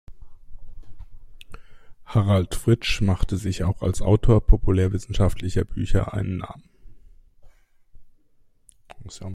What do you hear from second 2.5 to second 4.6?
Fritzsch machte sich auch als Autor